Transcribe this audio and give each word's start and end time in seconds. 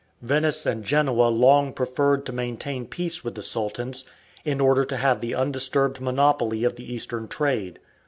Venice 0.23 0.65
and 0.65 0.83
Genoa 0.83 1.27
long 1.29 1.73
preferred 1.73 2.25
to 2.25 2.31
maintain 2.33 2.87
peace 2.87 3.23
with 3.23 3.35
the 3.35 3.43
Sultans, 3.43 4.03
in 4.43 4.59
order 4.59 4.83
to 4.83 4.97
have 4.97 5.21
the 5.21 5.35
undisturbed 5.35 5.99
monopoly 6.01 6.63
of 6.63 6.75
the 6.75 6.91
Eastern 6.91 7.27
trade. 7.27 7.77